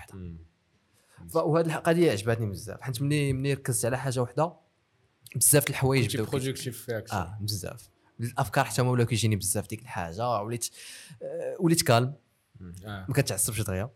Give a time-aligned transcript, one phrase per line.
[0.00, 0.34] وحده
[1.34, 2.80] وهذه القضية عجبتني بزاف.
[2.80, 4.52] حيت ملي ملي ركزت على حاجة وحدة
[5.36, 7.90] بزاف الحوايج بداو productif في اكشن آه بزاف.
[8.20, 10.70] الأفكار حتى هما ولاو كيجيني بزاف ديك الحاجة وليت
[11.22, 12.14] آه، وليت calme
[12.84, 13.04] آه.
[13.08, 13.90] ما كتعصبش دغيا.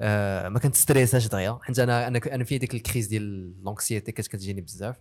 [0.00, 1.58] آه ما كنتستريساش دغيا.
[1.62, 4.96] حيت أنا أنا أنا في ديك ال crise ديال l'anxiété كانت كتجيني بزاف.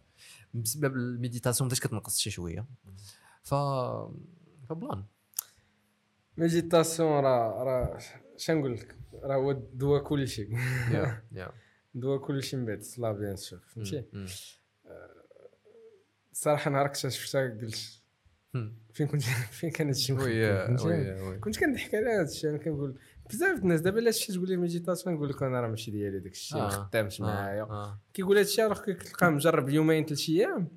[0.54, 2.66] بسبب ال méditation بدات كتنقص شي شوية.
[3.44, 3.54] ف
[4.70, 5.06] ف plan.
[6.38, 8.00] méditation راه راه
[8.38, 10.54] شنقول لك راه هو دوا كل شيء
[10.92, 11.52] يا يا
[11.96, 14.06] دوا كل شيء من بعد الصلاه bien sûr فهمتي.
[16.32, 18.02] الصراحه نهار اكتشفتها قلت
[18.54, 18.74] مم.
[18.94, 19.22] فين كنت
[19.60, 24.12] فين كان هادشي oui كنت كنضحك على هذا الشيء أنا كنقول بزاف الناس دابا الا
[24.12, 27.22] شي تقول لي méditation نقول لك أنا راه ماشي ديالي داك الشيء ما آه، خدامش
[27.22, 28.00] آه، معايا آه.
[28.14, 30.68] كيقول هذا الشيء راه كتلقاه مجرب يومين ثلاث أيام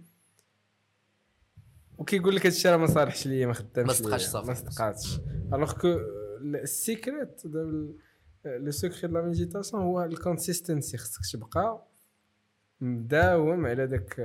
[1.98, 4.48] وكيقول لك هذا الشيء راه ما صالحش ليا ما خدامش ما صدقاش صافي.
[4.48, 5.20] ما صدقاتش
[5.55, 5.98] alors que
[6.42, 7.42] ال secret
[8.45, 11.87] le secret la méditation هو ال consistency خصك تبقى
[12.80, 14.20] مداوم على داك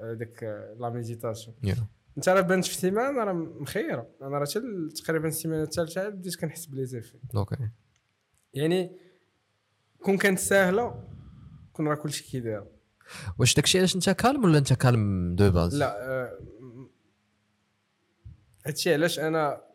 [0.00, 0.42] على داك
[0.80, 1.56] la méditation.
[2.16, 4.44] انت راه بانت في سيمانه راه مخيره أنا راه
[5.04, 7.56] تقريبا السيمانه الثالثه عاد بديت كنحس بلي les effets أوكي
[8.54, 8.96] يعني
[10.02, 11.04] كون كانت ساهلة
[11.72, 12.64] كون راه كلشي كيداير
[13.38, 16.38] واش داكشي علاش انت calme ولا انت calme de base؟ لا آه،
[18.66, 19.67] هادشي علاش أنا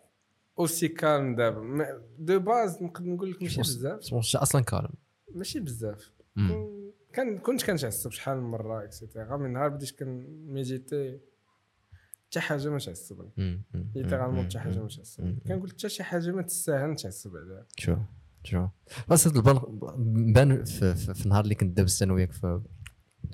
[0.60, 1.86] aussi calme دابا.
[2.20, 4.14] de base نقدر نقول لك ماشي بزاف.
[4.36, 4.90] أصلا calme
[5.36, 6.12] ماشي بزاف.
[7.14, 11.20] كان كنت كنتعصب شحال من مرة et cetera من نهار بديت كن méditer
[12.30, 13.62] حتى حاجة ما تعصبني.
[13.96, 14.88] littéralement حتى حاجة ما.
[14.88, 17.96] تعصبني كنقول حتى شي حاجة ما تستاهل نتعصب عليها شو
[18.44, 18.68] شو
[19.10, 19.60] بس البان
[20.34, 22.62] بان في, في, في النهار اللي كنت دابز أنا وياك في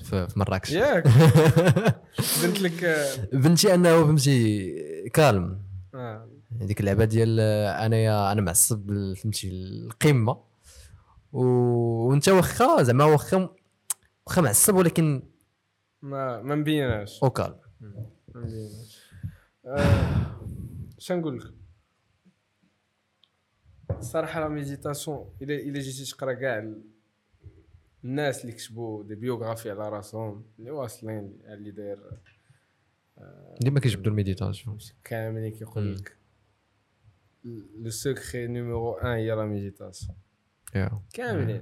[0.04, 0.72] في, في مراكش.
[0.72, 1.04] ياك.
[2.44, 2.86] بنت لك
[3.33, 5.61] بنتي أنه فهمتي كالم
[5.94, 6.30] آه.
[6.61, 10.44] هذيك اللعبة ديال آه، انايا أنا معصب فهمتي القمه
[11.33, 11.42] و...
[12.09, 13.50] وأنت واخا زعما واخا
[14.28, 15.23] واخا معصب ولكن
[16.02, 17.23] ما ما مبيناش.
[17.23, 18.05] أو كالم ما
[18.36, 19.09] مبيناش.
[19.65, 20.39] آه،
[20.98, 21.54] شنقول لك؟
[23.99, 26.82] الصراحه la méditation إلا إلا جيتي تقرا كاع ال-
[28.04, 31.99] الناس اللي كتبوا des biographies على راسهم اللي واصلين اللي داير
[33.61, 34.77] ديما كيجبدوا ال méditation.
[35.04, 35.95] كاملين كيقول.
[35.95, 36.19] لك.
[37.44, 40.17] le secret numéro 1 هي لا ميديتاسيون
[41.14, 41.61] كاملين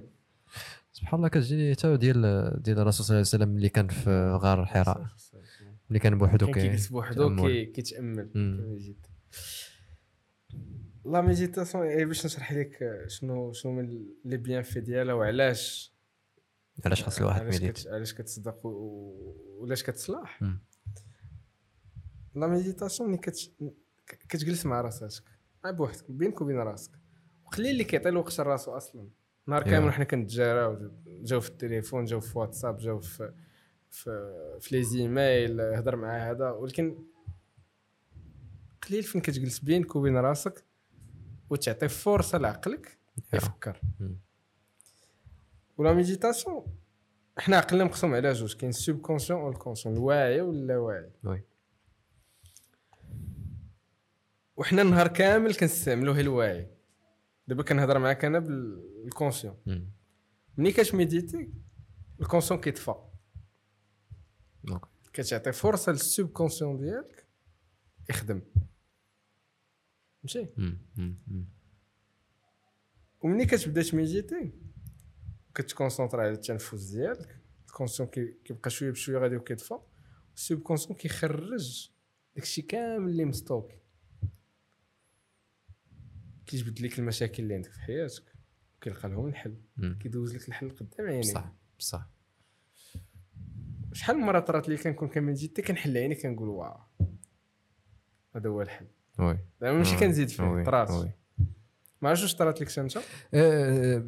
[0.91, 2.21] سبحان الله كتجيني حتى ديال
[2.61, 5.07] ديال الرسول صلى الله عليه وسلم اللي كان في غار حراء
[5.87, 7.35] اللي كان بوحدو كي كيجلس بوحدو
[7.73, 8.29] كيتامل
[11.05, 15.93] la méditation يعني باش نشرح لك شنو شنو من les bienfaits ديالها وعلاش
[16.85, 20.59] علاش خاص الواحد médite علاش كتصدق وعلاش كتصلح مم.
[22.35, 23.17] la méditation ملي
[24.07, 25.36] كتجلس مع راسك
[25.71, 26.91] بوحدك بينك وبين راسك
[27.45, 29.09] وقليل اللي كيعطي الوقت لراسو أصلا
[29.47, 29.69] نهار Yeah.
[29.69, 33.33] كامل حنا كنتجاراو جاو في التليفون جاو في واتساب جاو في
[33.89, 37.03] في في les emails هضر مع هذا ولكن
[38.87, 40.65] قليل فين كتجلس بينك وبين راسك
[41.49, 42.97] وتعطي فرصة لعقلك.
[43.33, 44.17] يفكر مم.
[45.77, 46.65] و la méditation
[47.37, 51.43] حنا عقلنا مقسوم على جوج كاين ال subconscient وال conscient الواعي واللاواعي oui.
[54.57, 56.67] وحنا النهار كامل كنستعملوه الواعي.
[57.47, 59.57] دابا كنهضر معاك أنا بال conscient.
[60.57, 61.53] ملي كت méditer
[62.21, 62.95] ال conscient كيطفى.
[65.13, 67.25] كتعطي فرصة لل subconscient ديالك
[68.09, 68.41] يخدم.
[70.57, 70.77] مم.
[73.21, 74.51] ومني كتبدا ت méditer
[75.55, 77.41] كت concentrer على التنفس ديالك.
[77.67, 79.79] ال conscient كي- كيبقى شوية بشوية غادي وكيطفى.
[80.35, 81.91] ال subconscient كيخرج
[82.35, 83.77] داكشي كامل اللي م stocké.
[86.47, 88.23] كيجبد لك المشاكل اللي عندك في حياتك
[88.77, 89.57] وكيلقى لهم الحل.
[89.99, 92.09] كيدوز لك الحل قدام عينيك بصح بصح
[93.93, 96.77] شحال من مره طرات لي كنكون كن méditer كنحل عيني كنقول waouh
[98.35, 98.85] هذا هو الحل
[99.19, 99.97] وي زعما ماشي.
[99.97, 100.63] كنزيد فيه.
[100.63, 100.89] طرات.
[102.01, 102.97] ما عرفتش واش طرات لك انت
[103.33, 104.03] آه،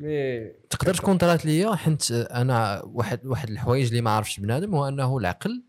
[0.00, 4.88] mais تقدر تكون طرات ليا حيت أنا واحد واحد الحوايج اللي ما عرفش بنادم هو
[4.88, 5.64] أنه العقل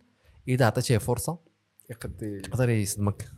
[0.48, 1.40] إذا عطيتيه فرصة
[1.90, 3.32] يقدي يقدر يصدمك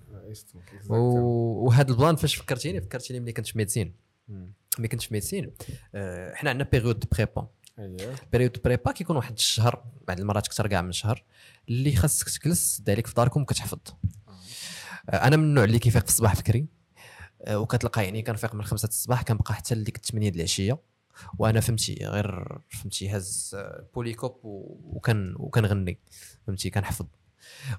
[0.90, 3.94] وهذا ال plan فاش فكرتيني فكرتيني ملي كنت في médecine.
[4.80, 5.52] ملي كنت في médecine
[5.96, 7.48] آه، حنا عندنا période prépa
[7.80, 11.24] اييه période prépa كيكون واحد الشهر بعض المرات كثر كاع من شهر
[11.70, 13.80] اللي خاصك تجلس دايرك في داركم كتحفظ
[15.10, 16.68] آه، أنا من النوع اللي كيفيق في الصباح بكري
[17.42, 20.80] آه، وكتلقى يعني كنفيق من خمسة الصباح كنبقى حتى لديك 8 د العشية.
[21.40, 26.00] وأنا فهمتي غير فهمتي هز آه، polycopes وكان وكنغني
[26.48, 27.06] فهمتي كنحفظ.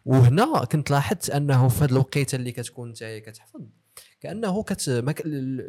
[0.05, 3.61] وهنا كنت لاحظت أنه في هذه الوقيتة اللي كتكون انت كتحفظ
[4.21, 5.15] كأنه كت ما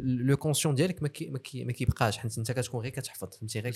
[0.02, 3.60] le conscient ديالك ما كي- ما كي- ما كيبقاش حيت أنت كتكون غير كتحفظ فهمتي؟
[3.60, 3.72] غير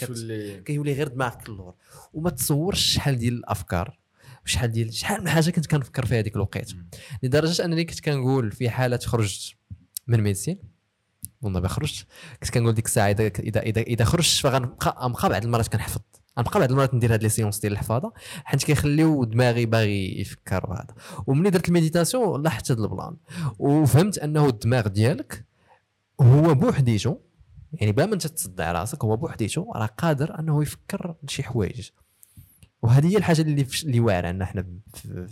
[0.60, 1.74] كيولي غير دماغك اللور.
[2.12, 3.98] وما تصورش شحال ديال الأفكار
[4.46, 6.74] وشحال ديال شحال من حاجة كنت كنفكر فيها هذيك الوقيتة.
[7.22, 9.54] لدرجة أنني كنت كنقول في حالة خرجت
[10.06, 10.58] من médecine
[11.42, 12.06] bon دابا خرجت
[12.42, 16.00] كنت كنقول ديك الساعة اذا اذا اذا, إذا خرجت فغنبقى غنبقى بعض المرات كنحفظ.
[16.38, 18.12] غنبقى بعض المرات ندير هاد les séances ديال الحفاظة
[18.44, 20.94] حيت كيخليو دماغي باغي يفكر وهذا
[21.26, 23.16] وملي درت ال méditation لاحظت هذا ال plan
[23.58, 25.44] وفهمت أنه الدماغ ديالك
[26.20, 27.16] هو بوحديتو
[27.72, 31.90] يعني بلا ما أنت تصدع راسك هو بوحديتو راه قادر أنه يفكر شي حوايج.
[32.84, 34.66] وهذه هي الحاجة اللي فش- اللي واعرة عندنا حنا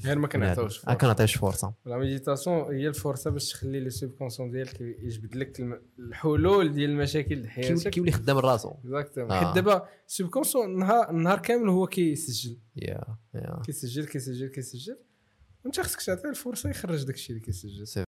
[0.04, 0.92] غير ما كنعطيوش هذا.
[0.92, 1.74] آه، كنعطيوش فرصة.
[1.86, 7.48] la méditation هي الفرصة باش تخلي le subconscient ديالك يجبد لك الم- الحلول ديال المشاكل
[7.48, 7.88] حياتك.
[7.88, 8.68] كيولي خدام راسو.
[8.70, 9.44] exactement آه.
[9.46, 12.58] حيت دابا ال subconscient النهار النهار كامل هو كيسجل.
[12.76, 13.00] يا
[13.34, 13.62] يا.
[13.66, 14.98] كيسجل كيسجل كيسجل.
[15.64, 17.86] وانت خصك تعطيه الفرصة يخرج داك الشيء اللي كيسجل.